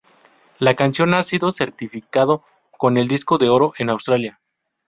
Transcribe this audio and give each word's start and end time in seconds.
La 0.57 0.75
canción 0.75 1.13
ha 1.13 1.21
sido 1.21 1.51
certificado 1.51 2.43
con 2.75 2.97
el 2.97 3.07
disco 3.07 3.37
de 3.37 3.49
oro 3.49 3.73
en 3.77 3.91
Australia. 3.91 4.41